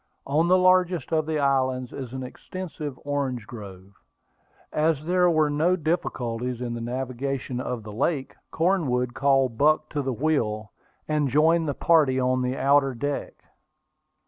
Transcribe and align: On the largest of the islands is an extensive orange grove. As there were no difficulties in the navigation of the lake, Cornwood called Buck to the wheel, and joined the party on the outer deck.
On 0.25 0.47
the 0.47 0.57
largest 0.57 1.13
of 1.13 1.27
the 1.27 1.37
islands 1.37 1.93
is 1.93 2.11
an 2.11 2.23
extensive 2.23 2.97
orange 3.05 3.45
grove. 3.45 3.93
As 4.73 5.05
there 5.05 5.29
were 5.29 5.51
no 5.51 5.75
difficulties 5.75 6.59
in 6.59 6.73
the 6.73 6.81
navigation 6.81 7.59
of 7.59 7.83
the 7.83 7.93
lake, 7.93 8.33
Cornwood 8.49 9.13
called 9.13 9.59
Buck 9.59 9.89
to 9.89 10.01
the 10.01 10.11
wheel, 10.11 10.71
and 11.07 11.29
joined 11.29 11.67
the 11.69 11.75
party 11.75 12.19
on 12.19 12.41
the 12.41 12.57
outer 12.57 12.95
deck. 12.95 13.43